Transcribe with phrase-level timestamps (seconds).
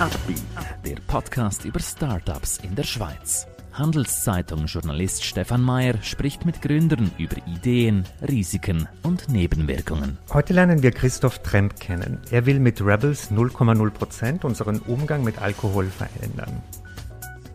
[0.00, 0.42] Upbeat,
[0.86, 3.48] der Podcast über Startups in der Schweiz.
[3.72, 10.16] Handelszeitung-Journalist Stefan Mayer spricht mit Gründern über Ideen, Risiken und Nebenwirkungen.
[10.32, 12.20] Heute lernen wir Christoph Tremp kennen.
[12.30, 16.62] Er will mit Rebels 0,0% unseren Umgang mit Alkohol verändern.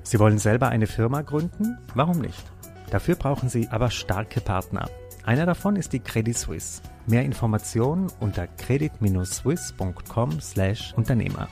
[0.03, 1.77] Sie wollen selber eine Firma gründen?
[1.95, 2.43] Warum nicht?
[2.91, 4.89] Dafür brauchen Sie aber starke Partner.
[5.23, 6.81] Einer davon ist die Credit Suisse.
[7.07, 11.47] Mehr Informationen unter credit-swiss.com/Unternehmer.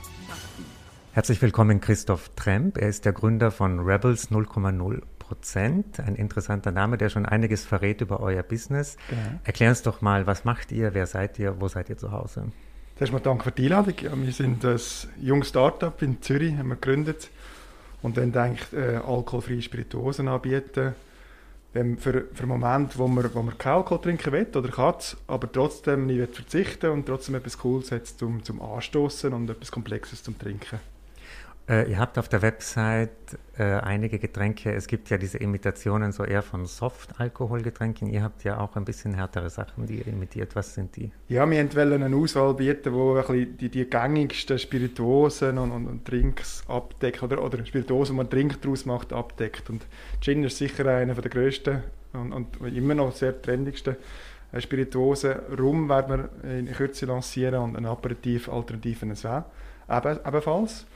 [1.14, 2.78] Herzlich willkommen Christoph Tremp.
[2.78, 6.00] Er ist der Gründer von Rebels 0,0 Prozent.
[6.00, 8.96] Ein interessanter Name, der schon einiges verrät über euer Business.
[9.10, 9.38] Genau.
[9.44, 12.46] Erklär uns doch mal, was macht ihr, wer seid ihr, wo seid ihr zu Hause?
[12.96, 13.94] Zuerst mal danke für die Einladung.
[14.24, 14.80] Wir sind ein
[15.20, 17.28] junges Startup in Zürich, haben wir gegründet
[18.00, 20.94] und dann eigentlich äh, alkoholfreie Spirituosen anbieten.
[21.74, 24.94] Für, für einen Moment, wo man, wo man keinen Alkohol trinken will oder kann,
[25.26, 30.22] aber trotzdem nicht verzichten und trotzdem etwas Cooles hat zum, zum Anstoßen und etwas Komplexes
[30.22, 30.80] zum Trinken.
[31.68, 33.10] Äh, ihr habt auf der Website
[33.56, 34.72] äh, einige Getränke.
[34.72, 38.08] Es gibt ja diese Imitationen so eher von Soft-Alkoholgetränken.
[38.08, 40.56] Ihr habt ja auch ein bisschen härtere Sachen, die ihr imitiert.
[40.56, 41.12] Was sind die?
[41.28, 46.64] Ja, wir wollten eine Auswahl bieten, wo die, die gängigsten Spirituosen und, und, und Drinks
[46.66, 49.70] abdeckt oder, oder Spirituosen, die man Trink daraus macht, abdeckt.
[49.70, 49.86] Und
[50.20, 53.96] Gin ist sicher einer der grössten und, und immer noch sehr trendigsten
[54.58, 55.36] Spirituosen.
[55.56, 59.14] Rum werden wir in Kürze lancieren und ein Aperitif Alternativen
[59.88, 60.86] Eben, ebenfalls.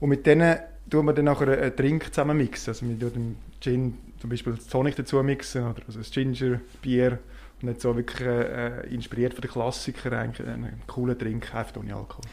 [0.00, 0.58] Und mit denen
[0.90, 2.70] tun wir dann nachher einen Drink zusammen mixen.
[2.70, 6.60] Also wir tun dem Gin zum Beispiel das Tonic dazu mixen oder also das Ginger,
[6.82, 7.18] Bier
[7.60, 11.94] und nicht so wirklich äh, inspiriert von den Klassikern eigentlich einen coolen Drink, einfach ohne
[11.94, 12.24] Alkohol.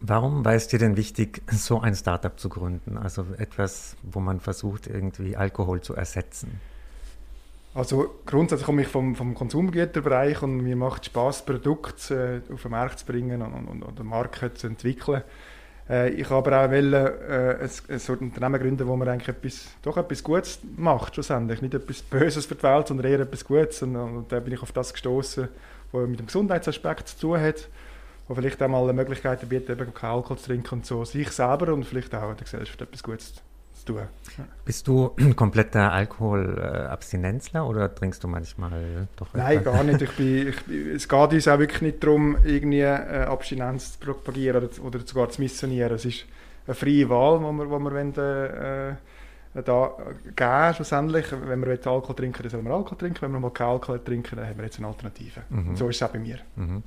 [0.00, 2.96] Warum war es dir denn wichtig, so ein Startup zu gründen?
[2.96, 6.60] Also etwas, wo man versucht, irgendwie Alkohol zu ersetzen?
[7.74, 12.70] Also grundsätzlich komme ich vom, vom Konsumgüterbereich und mir macht Spaß, Produkte äh, auf den
[12.70, 15.22] Markt zu bringen und, und, und eine Marke zu entwickeln.
[15.88, 19.68] Äh, ich habe aber auch wollen, äh, ein, ein Unternehmen gründen, wo man eigentlich etwas,
[19.82, 21.62] doch etwas Gutes macht, schlussendlich.
[21.62, 23.82] Nicht etwas Böses für die Welt, sondern eher etwas Gutes.
[23.82, 25.48] Und, und da bin ich auf das gestoßen,
[25.92, 27.68] was mit dem Gesundheitsaspekt zu tun hat,
[28.26, 31.04] wo vielleicht auch mal eine Möglichkeit bietet, eben keinen Alkohol zu trinken und so.
[31.04, 33.34] Sich selber und vielleicht auch der Gesellschaft etwas Gutes
[33.86, 34.44] Ja.
[34.64, 40.02] Bist du kompletter Alkoholabstinenzler oder trinkst du manchmal doch Nein, gar nicht.
[40.02, 44.64] Ich bin, ich, es geht uns auch wirklich nicht darum, irgendwie äh, Abstinenz zu propagieren
[44.64, 45.94] oder, oder sogar zu missionieren.
[45.94, 46.26] Es ist
[46.66, 48.96] eine freie Wahl, die wir, die wir wollen, äh,
[49.62, 49.92] da
[50.36, 51.26] geben, schlussendlich.
[51.32, 53.22] Wenn wir Alkohol trinken, dann sollen wir Alkohol trinken.
[53.22, 55.42] Wenn wir mal keinen Alkohol trinken, dann haben wir jetzt eine Alternative.
[55.48, 55.76] Mhm.
[55.76, 56.38] So ist es auch bei mir.
[56.56, 56.82] Mhm.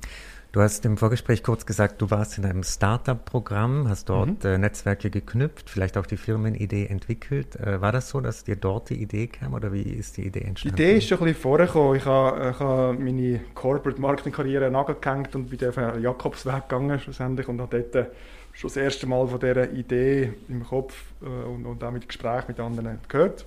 [0.52, 4.50] Du hast im Vorgespräch kurz gesagt, du warst in einem Startup-Programm, hast dort mhm.
[4.50, 7.56] äh, Netzwerke geknüpft, vielleicht auch die Firmenidee entwickelt.
[7.56, 10.42] Äh, war das so, dass dir dort die Idee kam oder wie ist die Idee
[10.42, 10.76] entstanden?
[10.76, 11.96] Die Idee ist schon ein bisschen vorgekommen.
[11.96, 17.58] Ich habe, ich habe meine Corporate-Marketing-Karriere nagegehängt und bin auf einen Jakobsweg gegangen schlussendlich und
[17.58, 18.08] habe dort
[18.52, 22.44] schon das erste Mal von dieser Idee im Kopf äh, und, und auch mit Gesprächen
[22.48, 23.46] mit anderen gehört.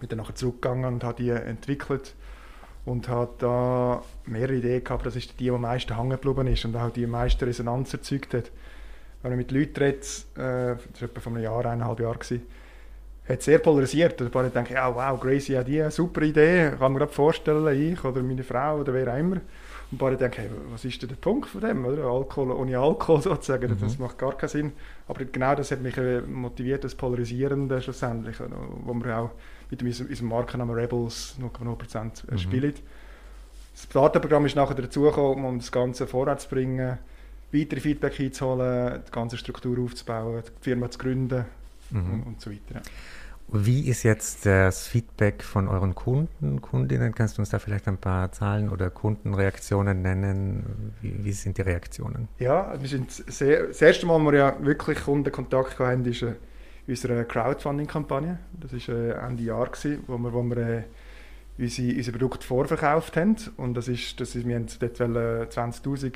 [0.00, 2.14] Bin dann nachher zurückgegangen und habe die entwickelt
[2.84, 6.64] und hat da mehrere Ideen gehabt, das ist die, die am meisten hängen geblieben ist
[6.64, 8.50] und auch die am meisten Resonanz erzeugt hat.
[9.22, 10.04] Wenn man mit Leuten redet,
[10.36, 12.42] äh, das war etwa vor einem Jahr, eineinhalb Jahren, gewesen,
[13.26, 14.20] hat sehr polarisiert.
[14.20, 18.04] Ein paar denken, ja, wow, Gracie hat die super Idee, kann mir gerade vorstellen, ich
[18.04, 19.40] oder meine Frau oder wer auch immer.
[19.98, 21.84] Paar denken, hey, was ist denn der Punkt von dem?
[21.84, 22.04] Oder?
[22.04, 23.80] Alkohol ohne Alkohol sozusagen, mhm.
[23.80, 24.72] das macht gar keinen Sinn.
[25.08, 29.30] Aber genau das hat mich äh, motiviert, das Polarisierende schlussendlich, wo wir auch
[29.70, 32.38] mit unserem Markennamen Rebels 0,0% mhm.
[32.38, 32.74] spielen.
[33.72, 36.98] Das Starterprogramm ist nachher dazugekommen, um das Ganze vorwärts zu bringen,
[37.52, 41.44] weitere Feedback einzuholen, die ganze Struktur aufzubauen, die Firma zu gründen
[41.90, 42.12] mhm.
[42.12, 42.82] und, und, so weiter.
[43.56, 47.14] Wie ist jetzt das Feedback von euren Kunden, Kundinnen?
[47.14, 50.92] Kannst du uns da vielleicht ein paar Zahlen oder Kundenreaktionen nennen?
[51.00, 52.26] Wie, wie sind die Reaktionen?
[52.40, 56.24] Ja, wir sind sehr, das erste Mal, wo wir ja wirklich Kundenkontakt hatten, ist
[56.88, 58.40] unserer Crowdfunding-Kampagne.
[58.58, 60.82] Das war äh, Ende Jahr, gewesen, wo wir, wo wir äh,
[61.56, 63.36] unsere, unser Produkt vorverkauft haben.
[63.56, 66.10] Und das ist, das ist, wir haben dort 20'000 äh,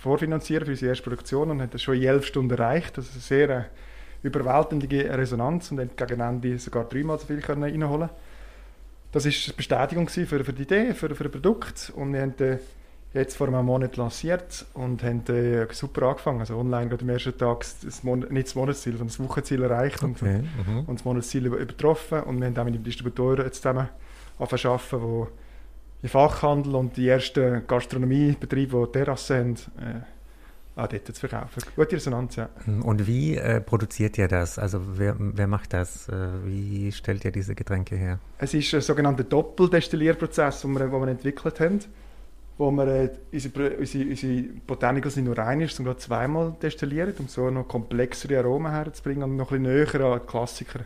[0.00, 2.96] vorfinanzieren für unsere erste Produktion und haben das schon in elf Stunden erreicht.
[2.96, 3.64] Das ist sehr äh,
[4.22, 8.08] überwältigende Resonanz und haben gegen Ende sogar dreimal so viel können reinholen
[9.10, 11.92] Das war eine Bestätigung für, für die Idee, für, für das Produkt.
[11.96, 12.34] Und wir haben
[13.14, 16.40] jetzt vor einem Monat lanciert und haben äh, super angefangen.
[16.40, 20.02] Also online gerade am ersten Tag das Mon nicht das Monatsziel, sondern das Wochenziel erreicht
[20.02, 20.06] okay.
[20.06, 20.78] und, mhm.
[20.86, 22.20] und das Monatsziel übertroffen.
[22.20, 23.88] Und wir haben auch mit dem Distributor jetzt zusammen
[24.38, 25.28] arbeiten, wo
[26.02, 30.00] die Fachhandel und die ersten Gastronomiebetriebe, die Terrassen haben, äh,
[30.76, 31.62] auch dort zu verkaufen.
[31.76, 32.48] Gute Resonanz, ja.
[32.82, 34.58] Und wie äh, produziert ihr das?
[34.58, 36.08] Also wer, wer macht das?
[36.08, 38.18] Äh, wie stellt ihr diese Getränke her?
[38.38, 41.80] Es ist ein sogenannter Doppeldestillierprozess, den wir, den wir entwickelt haben
[42.58, 47.28] wo wir äh, unsere, unsere, unsere Botanicals nicht nur rein ist, sondern zweimal destillieren, um
[47.28, 50.84] so noch komplexere Aromen herzubringen und noch ein bisschen näher an die Klassiker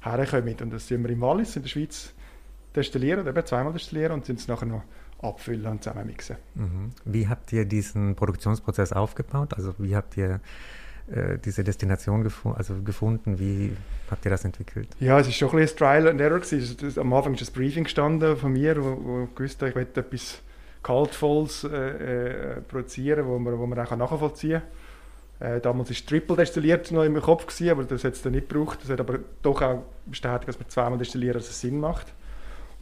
[0.00, 0.56] herkommen.
[0.62, 2.14] Und das sind wir im Wallis in der Schweiz
[2.74, 4.82] destillieren, eben zweimal destillieren und sind es nachher noch
[5.22, 6.36] abfüllen und zusammenmixen.
[6.54, 6.90] Mhm.
[7.04, 9.54] Wie habt ihr diesen Produktionsprozess aufgebaut?
[9.54, 10.40] Also wie habt ihr
[11.10, 13.38] äh, diese Destination gefu also gefunden?
[13.38, 13.76] Wie
[14.10, 14.88] habt ihr das entwickelt?
[14.98, 16.40] Ja, es ist schon ein bisschen Trial and Error.
[16.40, 16.98] Gewesen.
[16.98, 20.42] Am Anfang ist ein Briefing gestanden von mir, wo, wo ich wusste, ich möchte etwas
[20.82, 24.62] Kaltvolles äh, äh, produzieren, wo man, wo man auch nachvollziehen
[25.38, 25.56] kann.
[25.56, 28.48] Äh, damals war Triple destilliert noch im Kopf, gewesen, aber das hat es dann nicht
[28.48, 28.78] gebraucht.
[28.82, 32.12] Das hat aber doch auch bestätigt, dass man zweimal destillieren, dass es Sinn macht.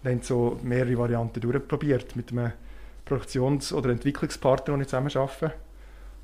[0.03, 2.53] Wir haben so mehrere Varianten durchprobiert mit einem
[3.05, 5.55] Produktions- oder Entwicklungspartner, den ich zusammen arbeite.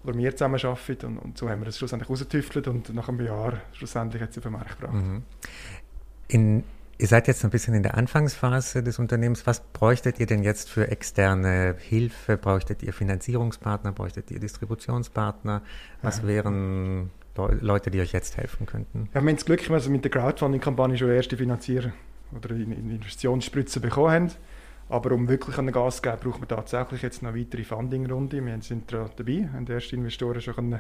[0.05, 1.07] Oder wir zusammen arbeiten.
[1.07, 4.43] Und, und so haben wir das schlussendlich rausgetüftelt und nach einem Jahr schlussendlich es auf
[4.43, 4.95] den Markt gebracht.
[4.95, 5.23] Mhm.
[6.29, 6.65] In,
[6.99, 9.47] ihr seid jetzt ein bisschen in der Anfangsphase des Unternehmens.
[9.47, 12.37] Was bräuchtet ihr denn jetzt für externe Hilfe?
[12.37, 13.93] Bräuchtet ihr Finanzierungspartner?
[13.93, 15.63] Bräuchtet ihr Distributionspartner?
[16.03, 16.27] Was ja.
[16.29, 17.11] wären
[17.61, 19.09] Leute, die euch jetzt helfen könnten?
[19.15, 21.93] Ja, wir haben das Glück, dass wir mit der Crowdfunding-Kampagne schon erste Finanzierer
[22.37, 24.31] oder Investitionsspritzen bekommen haben.
[24.89, 28.45] Aber um wirklich an Gas zu geben, braucht man tatsächlich jetzt noch weitere Funding-Runde.
[28.45, 30.75] Wir sind da dabei, haben die ersten Investoren schon können,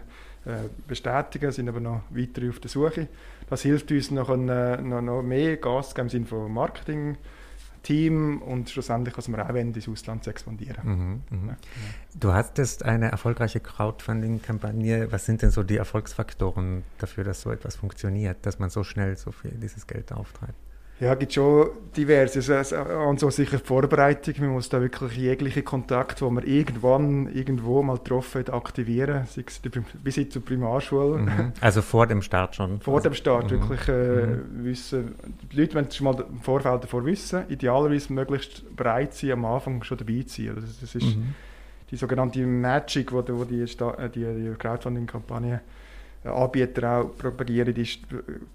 [0.44, 3.08] äh, bestätigen, sind aber noch weitere auf der Suche.
[3.48, 7.16] Das hilft uns noch, äh, noch, noch mehr Gas zu geben im Sinne von Marketing,
[7.82, 11.22] Team und schlussendlich, was wir auch wollen, ins Ausland zu expandieren.
[11.30, 11.48] Mhm, mh.
[11.52, 11.56] ja,
[12.14, 15.12] Du hattest eine erfolgreiche Crowdfunding-Kampagne.
[15.12, 19.16] Was sind denn so die Erfolgsfaktoren dafür, dass so etwas funktioniert, dass man so schnell
[19.16, 20.54] so viel dieses Geld auftreibt?
[21.00, 22.56] Ja, es gibt schon diverse.
[22.56, 24.34] Also, und so sicher die Vorbereitung.
[24.38, 29.26] Man muss da wirklich jegliche Kontakt, wo man irgendwann irgendwo mal getroffen hat, aktivieren.
[29.26, 29.60] Sei es
[30.02, 31.18] bis hin zur Primarschule.
[31.18, 31.52] Mhm.
[31.60, 32.80] Also vor dem Start schon?
[32.80, 33.50] Vor dem Start.
[33.50, 33.68] Mhm.
[33.68, 34.64] Wirklich äh, mhm.
[34.64, 35.14] wissen.
[35.50, 37.42] Die Leute wollen schon mal im Vorfeld davor wissen.
[37.48, 40.54] Idealerweise möglichst bereit sein, am Anfang schon dabei zu sein.
[40.54, 41.34] Also das ist mhm.
[41.90, 45.60] die sogenannte Magic, die die, die, die Crowdfunding-Kampagne
[46.24, 48.00] Anbieter auch propagieren, ist,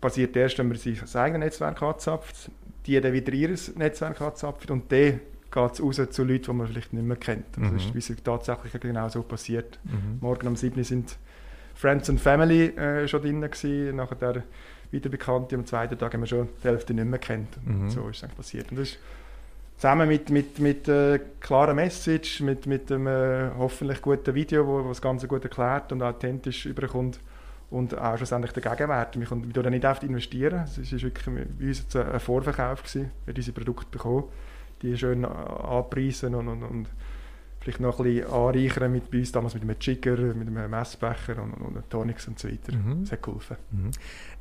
[0.01, 2.49] basiert erst, wenn man sich das eigene Netzwerk anzapft,
[2.85, 5.19] die dann wieder ihr Netzwerk anzapft und dann
[5.51, 7.45] geht es raus zu Leuten, die man vielleicht nicht mehr kennt.
[7.55, 7.77] Das mhm.
[7.77, 9.79] ist, wie es tatsächlich genau so passiert.
[9.83, 10.19] Mhm.
[10.21, 11.17] Morgen um 7 Uhr sind
[11.75, 14.43] Friends and Family äh, schon drin gewesen, nachher der
[14.91, 17.49] wieder Bekannte, am zweiten Tag haben wir schon die Hälfte nicht mehr kennt.
[17.65, 17.89] Mhm.
[17.89, 18.71] So ist es eigentlich passiert.
[18.71, 18.99] Und das ist
[19.77, 24.83] zusammen mit, mit, mit äh, klarer Message, mit, mit einem äh, hoffentlich guten Video, wo,
[24.83, 27.19] wo das Ganze gut erklärt und authentisch überkommt,
[27.69, 29.19] und auch schlussendlich der Gegenwert.
[29.19, 30.63] Wir können da nicht oft investieren.
[30.63, 34.25] Es war wirklich bei uns jetzt ein Vorverkauf, gewesen, wir diese Produkte bekommen,
[34.81, 36.87] die schön anpreisen und, und, und
[37.59, 41.41] vielleicht noch ein bisschen anreichern mit bei uns damals mit einem Jigger, mit einem Messbecher
[41.43, 42.73] und, und, und Tonics und so weiter.
[42.73, 43.01] Mhm.
[43.03, 43.57] Das hat geholfen.
[43.71, 43.91] Mhm.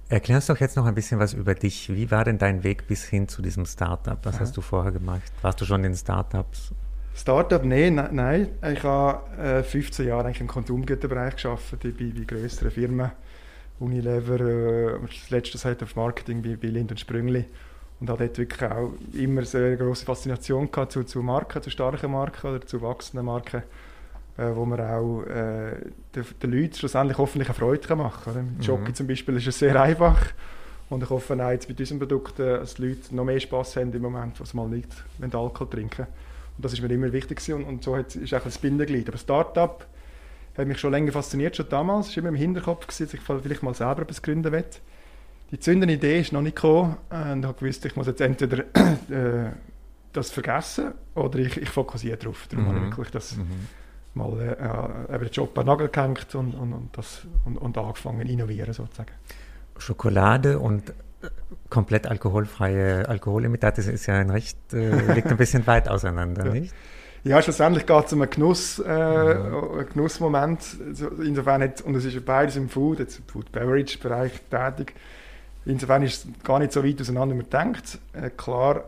[0.08, 1.94] Erklär uns doch jetzt noch ein bisschen was über dich.
[1.94, 4.18] Wie war denn dein Weg bis hin zu diesem Startup?
[4.22, 4.40] Was ja.
[4.40, 5.30] hast du vorher gemacht?
[5.42, 6.72] Warst du schon in Startups?
[7.18, 8.48] Startup, nein, ne, nein.
[8.72, 13.10] Ich habe äh, 15 Jahre eigentlich im Konsumgüterbereich gearbeitet, bei, bei größeren Firmen.
[13.80, 17.44] Unilever, äh, das letzte Zeit auf Marketing bei, bei Lind und Sprüngli.
[17.98, 21.70] Und habe dort wirklich auch immer eine sehr grosse Faszination gehabt zu, zu Marken, zu
[21.70, 23.64] starken Marken oder zu wachsenden Marken,
[24.36, 25.72] äh, wo man auch äh,
[26.14, 28.54] den, den Leuten schlussendlich hoffentlich eine Freude machen kann.
[28.58, 28.94] Mit Jockey mhm.
[28.94, 30.24] zum Beispiel ist es sehr einfach.
[30.88, 33.92] Und ich hoffe auch jetzt mit unseren Produkten, dass die Leute noch mehr Spass haben
[33.92, 34.88] im Moment, was mal nicht,
[35.18, 36.06] wenn sie Alkohol trinken.
[36.58, 37.54] Und das ist mir immer wichtig gewesen.
[37.54, 39.08] Und, und so hat, ist auch ein Bindeglied.
[39.08, 39.86] Aber Start-up
[40.56, 42.08] hat mich schon länger fasziniert, schon damals.
[42.08, 44.64] Es war immer im Hinterkopf, gewesen, dass ich vielleicht mal selber etwas gründen will.
[45.52, 46.96] Die zündende Idee ist noch nicht gekommen.
[47.10, 48.58] Und ich habe gewusst, ich muss jetzt entweder
[49.08, 49.52] äh,
[50.12, 52.48] das vergessen oder ich, ich fokussiere darauf.
[52.48, 52.68] Darum mhm.
[52.68, 53.46] habe ich wirklich das mhm.
[54.14, 57.78] mal äh, eben den Job an den Nagel gehängt und, und, und, das, und, und
[57.78, 59.12] angefangen zu innovieren sozusagen.
[59.78, 60.92] Schokolade und
[61.70, 66.52] komplett alkoholfreie Alkoholimitate ist ja ein recht, äh, liegt ein bisschen weit auseinander, ja.
[66.52, 66.74] nicht?
[67.24, 70.60] Ja, schlussendlich geht es um einen, Genuss, äh, einen Genussmoment.
[71.18, 74.94] Insofern hat, und es ist beides im Food, jetzt im Food-Beverage-Bereich tätig.
[75.66, 77.98] Insofern ist es gar nicht so weit auseinander, wie man denkt.
[78.12, 78.84] Äh, klar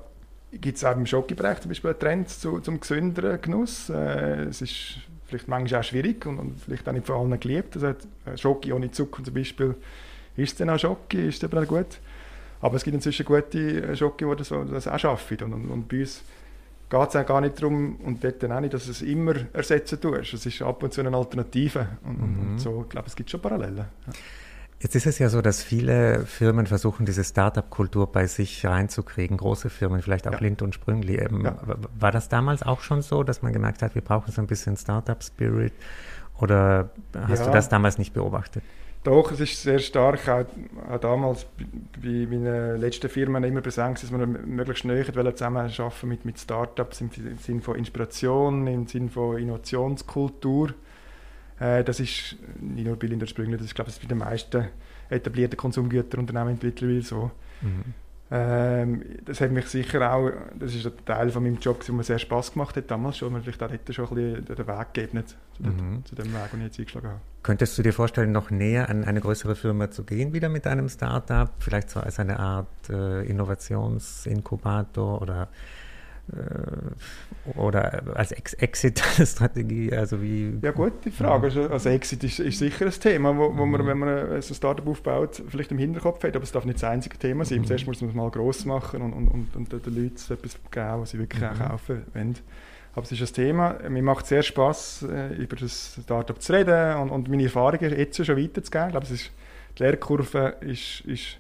[0.53, 3.91] gibt es auch im Schokibereich zum Beispiel einen Trend zu, zum gesünderen Genuss.
[3.91, 7.77] Äh, es ist vielleicht manchmal auch schwierig und, und, vielleicht auch nicht von allen geliebt.
[7.77, 7.95] Also,
[8.37, 9.75] Schoki ohne Zucker zum Beispiel,
[10.37, 11.99] ist es dann auch Schoki, ist es dann auch gut.
[12.61, 15.39] Aber es gibt inzwischen gute äh, Schoki, die das, das auch schaffen.
[15.45, 16.23] Und, und, und bei uns
[16.89, 20.01] geht es auch gar nicht darum, und dort auch nicht, dass du es immer ersetzen
[20.01, 20.35] tust.
[20.35, 21.87] Es ist ab und zu eine Alternative.
[22.05, 22.51] Und, mhm.
[22.53, 23.77] und so, ich glaube, es gibt schon Parallelen.
[23.79, 24.13] Ja.
[24.83, 29.69] Jetzt ist es ja so, dass viele Firmen versuchen, diese Startup-Kultur bei sich reinzukriegen, große
[29.69, 30.39] Firmen, vielleicht auch ja.
[30.39, 31.17] Lind und Sprüngli.
[31.17, 31.59] Ähm, ja.
[31.99, 34.79] War das damals auch schon so, dass man gemerkt hat, wir brauchen so ein bisschen
[34.79, 35.75] Startup-Spirit?
[36.39, 37.47] Oder hast ja.
[37.47, 38.63] du das damals nicht beobachtet?
[39.03, 40.45] Doch, es ist sehr stark, auch,
[40.91, 41.47] auch damals
[42.03, 47.11] bei meinen letzten Firmen immer präsent, dass wir möglichst näher zusammenarbeiten mit, mit Startups im
[47.39, 50.75] Sinne von Inspiration, im Sinne von Innovationskultur.
[51.59, 54.69] Äh, das ist nicht nur bei Linder Sprüngler, das ist glaube ich bei den meisten
[55.09, 57.31] etablierten Konsumgüterunternehmen mittlerweile so.
[57.63, 57.95] Mhm.
[58.33, 62.05] Ähm, das hat mich sicher auch, das ist ein Teil von meinem Job, der mir
[62.05, 64.95] sehr Spass gemacht hat damals schon, man vielleicht auch dort schon ein bisschen den Weg
[64.95, 66.05] gegeben zu, mhm.
[66.05, 67.21] zu dem Weg, den ich jetzt eingeschlagen habe.
[67.43, 70.89] Könntest du dir vorstellen, noch näher an eine größere Firma zu gehen, wieder mit einem
[70.89, 75.49] Startup, vielleicht so als eine Art äh, Innovationsinkubator oder
[77.57, 80.59] oder als Ex Exit-Strategie, also wie...
[80.63, 81.67] Ja gut, die Frage, ja.
[81.69, 83.87] also Exit ist, ist, sicher ein Thema, wo, wo man, mhm.
[83.87, 87.19] wenn man ein Startup aufbaut, vielleicht im Hinterkopf hat, aber es darf nicht das einzige
[87.19, 87.61] Thema sein.
[87.61, 87.67] Mhm.
[87.67, 91.01] Zuerst muss man es mal gross machen und, und, und, und den Leuten etwas geben,
[91.01, 91.59] was sie wirklich mhm.
[91.59, 92.37] kaufen wollen.
[92.93, 96.97] Aber es ist ein Thema, mir macht sehr Spass, äh, über das Startup zu reden
[96.97, 98.89] und, und meine Erfahrungen jetzt schon weiterzugeben.
[98.89, 99.31] Ich glaube, es ist,
[99.79, 101.39] die Lehrkurve ist, ist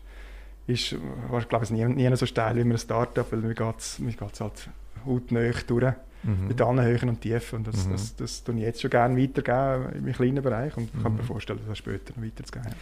[0.70, 4.00] ist, ich glaube ich, nie, nie so steil wie ein Startup, weil mir geht es
[4.40, 4.68] halt
[5.06, 5.94] hautnah durch.
[6.22, 6.48] Mhm.
[6.48, 7.58] Mit allen Höhen und Tiefen.
[7.58, 7.92] Und das, mhm.
[7.92, 11.02] das, das, tue ich jetzt schon gerne weitergeben im kleinen Bereich und mhm.
[11.02, 12.74] kann mir vorstellen, das später noch weiterzugeben.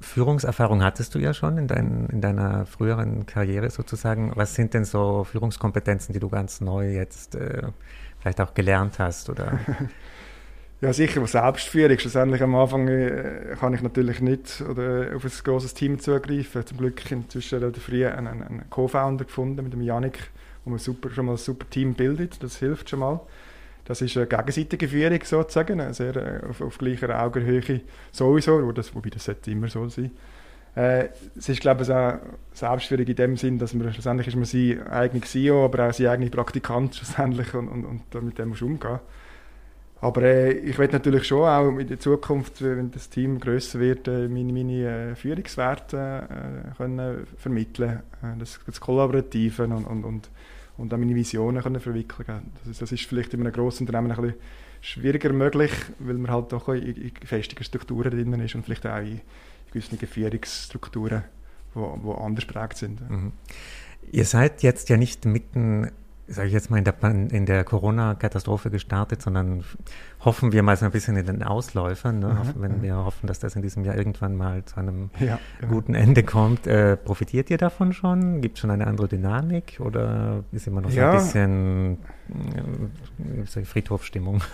[0.00, 4.32] Führungserfahrung hattest du ja schon in, dein, in, deiner früheren Karriere sozusagen.
[4.36, 7.62] Was sind denn so Führungskompetenzen, die du ganz neu jetzt äh,
[8.20, 9.28] vielleicht auch gelernt hast?
[9.28, 9.58] Oder?
[10.80, 11.98] Ja, sicher, Selbstführung.
[11.98, 16.66] Schlussendlich am Anfang äh, kann ich natürlich nicht oder auf ein großes Team zugreifen.
[16.66, 20.30] Zum Glück inzwischen relativ früh einen, einen Co-Founder gefunden mit dem Janik,
[20.64, 22.42] wo man super, schon mal ein super Team bildet.
[22.42, 23.20] Das hilft schon mal.
[23.84, 29.10] Das ist eine gegenseitige Führung sozusagen, sehr äh, auf, auf gleicher Augenhöhe sowieso, das, wobei
[29.10, 30.10] das sollte immer so sein.
[30.74, 32.18] Äh, es ist, glaube ich, auch
[32.52, 36.08] Selbstführung in dem Sinn, dass man schlussendlich ist man sein eigener CEO, aber auch sein
[36.08, 39.00] eigener Praktikant schlussendlich und, und, und mit dem muss umgehen.
[40.00, 44.08] Aber äh, ich werde natürlich schon auch in der Zukunft, wenn das Team größer wird,
[44.08, 48.00] äh, meine, meine äh, Führungswerte äh, können vermitteln,
[48.38, 50.30] das, das Kollaborative und, und, und,
[50.76, 52.52] und auch meine Visionen können verwickeln.
[52.64, 54.40] Das, das ist vielleicht in einem grossen Unternehmen ein bisschen
[54.80, 58.98] schwieriger möglich, weil man halt doch in, in festigen Strukturen drin ist und vielleicht auch
[58.98, 59.20] in,
[59.72, 61.24] gewissen Führungsstrukturen,
[61.74, 63.10] die anders prägt sind.
[63.10, 63.32] Mhm.
[64.12, 65.90] Ihr seid jetzt ja nicht mitten
[66.26, 69.64] sage ich jetzt mal, in der, in der Corona-Katastrophe gestartet, sondern
[70.20, 72.28] hoffen wir mal so ein bisschen in den Ausläufern, ne?
[72.28, 75.74] mhm, wenn wir hoffen, dass das in diesem Jahr irgendwann mal zu einem ja, genau.
[75.74, 76.66] guten Ende kommt.
[76.66, 78.40] Äh, profitiert ihr davon schon?
[78.40, 81.10] Gibt es schon eine andere Dynamik oder ist immer noch so ja.
[81.10, 81.98] ein bisschen
[83.54, 84.42] äh, Friedhofstimmung?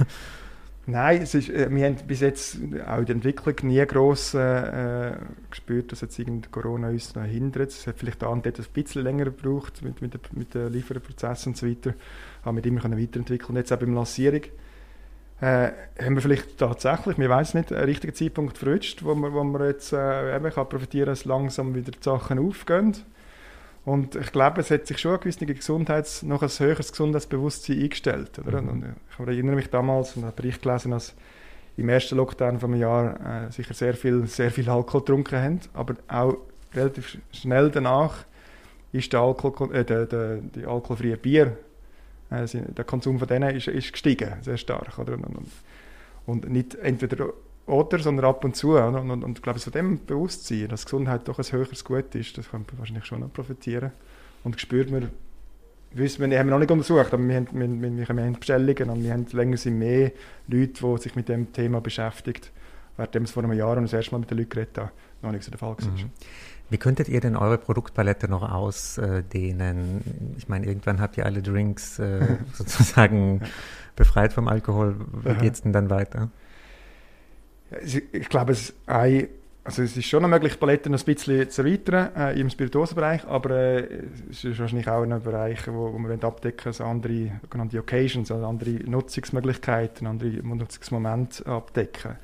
[0.87, 2.57] Nein, es ist, äh, wir haben bis jetzt
[2.87, 5.13] auch in der Entwicklung nie gross äh,
[5.51, 7.71] gespürt, dass jetzt irgendein Corona uns noch hindert.
[7.71, 11.53] Es hat vielleicht da und dort ein bisschen länger gebraucht mit, mit, mit den Lieferprozessen
[11.53, 11.95] und so weiter.
[12.45, 13.51] Haben wir immer weiterentwickeln.
[13.51, 14.43] Und jetzt auch beim Lancierung
[15.41, 19.45] äh, haben wir vielleicht tatsächlich, wir weiß nicht, einen richtigen Zeitpunkt verrutscht, wo man, wo
[19.45, 22.95] man jetzt äh, eben kann profitieren kann, dass langsam wieder die Sachen aufgehen.
[23.91, 28.39] Und ich glaube, es hat sich schon ein gewisses Gesundheits-, noch ein höheres Gesundheitsbewusstsein eingestellt.
[28.39, 28.63] Oder?
[28.63, 28.69] Mhm.
[28.69, 28.85] Und
[29.19, 31.13] ich erinnere mich damals und habe Bericht gelesen, dass
[31.77, 35.95] im ersten Lockdown vom Jahr äh, sicher sehr viel, sehr viel Alkohol getrunken haben, aber
[36.07, 36.37] auch
[36.73, 38.27] relativ schnell danach
[38.93, 41.57] ist der, Alkohol, äh, der, der, die alkoholfreie Bier,
[42.31, 45.01] äh, der Konsum von denen ist, ist gestiegen, sehr stark.
[45.01, 45.15] Oder?
[45.15, 45.51] Und,
[46.27, 47.33] und nicht entweder
[47.71, 48.77] oder, sondern ab und zu.
[48.77, 52.37] Und, und, und ich glaube, von dem Bewusstsein, dass Gesundheit doch ein höheres Gut ist,
[52.37, 53.93] das kann man wahrscheinlich schon noch profitieren.
[54.45, 55.11] Und spürt man,
[55.93, 58.91] wissen wir, haben wir noch nicht untersucht, aber wir haben, wir, wir, wir haben Bestellungen
[58.91, 60.13] und wir haben länger sind mehr
[60.49, 62.43] Leute, die sich mit dem Thema beschäftigen,
[62.97, 64.91] während es vor einem Jahr und das erste Mal mit den Leuten geredet habe,
[65.23, 65.89] noch nicht so der Fall war.
[65.89, 66.11] Mhm.
[66.71, 70.35] Wie könntet ihr denn eure Produktpalette noch ausdehnen?
[70.39, 73.41] Ich meine, irgendwann habt ihr alle Drinks äh, sozusagen
[73.97, 74.95] befreit vom Alkohol.
[75.25, 76.31] Wie geht es denn dann weiter?
[77.83, 79.29] Ich glaube, es, ein,
[79.63, 84.05] also es ist schon möglich, Paletten ein bisschen zu erweitern äh, im Spirituosenbereich, aber äh,
[84.31, 88.47] es ist wahrscheinlich auch ein Bereich, wo, wo wir abdecken also andere sogenannte Occasions, also
[88.47, 92.17] andere Nutzungsmöglichkeiten, andere Nutzungsmomente abdecken.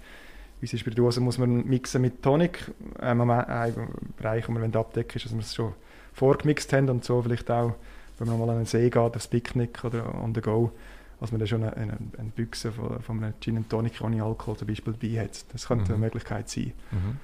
[0.60, 2.72] Unsere Spirituosen muss man mixen mit Tonic.
[2.98, 5.74] Äh, ein Bereich, den wir abdecken, ist, dass wir es schon
[6.14, 7.74] vorgemixt haben und so vielleicht auch,
[8.18, 10.72] wenn man mal an den See geht, aufs Picknick oder on the go,
[11.20, 14.22] als man dann schon eine, eine, eine Büchse von, von einem Gin and Tonic ohne
[14.22, 15.44] Alkohol zum Beispiel dabei hat.
[15.52, 15.96] Das könnte mhm.
[15.96, 16.72] eine Möglichkeit sein.
[16.90, 17.18] Mhm.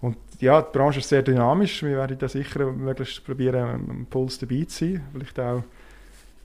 [0.00, 1.82] Und ja, die Branche ist sehr dynamisch.
[1.82, 5.02] Wir werden da sicher möglichst probieren, am Puls dabei zu sein.
[5.12, 5.62] Vielleicht auch,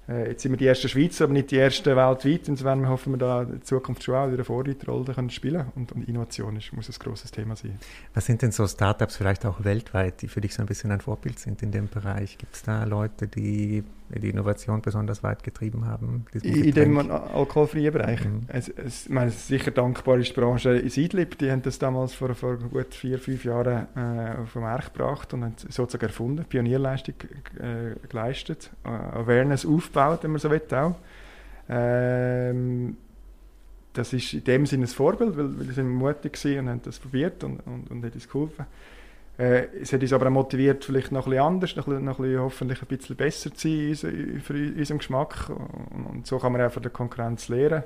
[0.07, 2.47] äh, jetzt sind wir die ersten Schweizer, aber nicht die ersten weltweit.
[2.47, 6.07] Insofern hoffen wir da in Zukunft schon auch wieder eine Vorreiterrolle können spielen und, und
[6.07, 7.77] Innovation ist, muss ein grosses Thema sein.
[8.13, 11.01] Was sind denn so Startups vielleicht auch weltweit, die für dich so ein bisschen ein
[11.01, 12.37] Vorbild sind in dem Bereich?
[12.37, 13.83] Gibt es da Leute, die
[14.19, 16.25] die Innovation besonders weit getrieben haben?
[16.41, 18.25] In dem alkoholfreien Bereich.
[18.25, 18.43] Mhm.
[18.47, 21.37] Es, es, ich meine, sicher dankbar ist die Branche in Idlib.
[21.37, 25.33] Die haben das damals vor, vor gut vier, fünf Jahren äh, auf den Markt gebracht
[25.33, 27.15] und haben sozusagen erfunden, Pionierleistung
[27.59, 30.95] äh, geleistet, äh, Awareness aufgebaut, wenn man so will auch.
[31.69, 32.97] Ähm,
[33.93, 36.99] das ist in dem Sinne ein Vorbild, weil, weil sie mutig waren und haben das
[36.99, 38.65] probiert und, und, und hat uns geholfen.
[39.41, 42.39] Äh, es hat uns aber auch motiviert, vielleicht noch bisschen anders, noch, noch ein bisschen,
[42.39, 45.49] hoffentlich ein bisschen besser zu sein für unseren Geschmack.
[45.49, 47.83] Und, so kann man auch von der Konkurrenz lernen.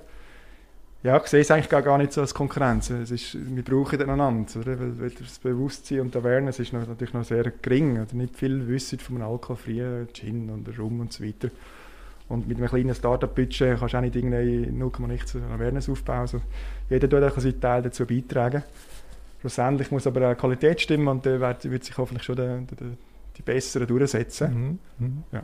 [1.01, 2.89] Ja, ich sehe es eigentlich gar nicht so als Konkurrenz.
[2.89, 4.77] Es ist, wir brauchen einander, oder?
[4.79, 8.01] Weil, das Bewusstsein und die Awareness ist noch, natürlich noch sehr gering.
[8.01, 11.51] Oder nicht viel wissen von einem alkoholfreien Gin und Rum und so weiter.
[12.27, 16.19] Und mit einem kleinen Startup-Budget kannst du auch nicht irgendwie 0,9 Awareness aufbauen.
[16.21, 16.41] Also
[16.89, 18.63] jeder tut auch seinen Teil dazu beitragen.
[19.45, 22.87] Schlussendlich muss aber auch Qualität stimmen und dann wird, wird sich hoffentlich schon der, der,
[23.37, 24.79] die Besseren durchsetzen.
[24.97, 25.05] Mhm.
[25.05, 25.23] Mhm.
[25.31, 25.43] Ja.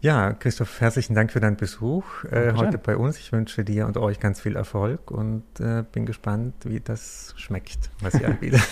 [0.00, 3.16] Ja, Christoph, herzlichen Dank für deinen Besuch äh, heute bei uns.
[3.20, 7.88] Ich wünsche dir und euch ganz viel Erfolg und äh, bin gespannt, wie das schmeckt,
[8.00, 8.62] was ihr anbietet.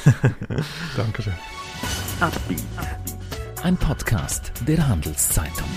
[0.97, 1.35] Dankeschön.
[3.63, 5.69] Ein Podcast der Handelszeitung.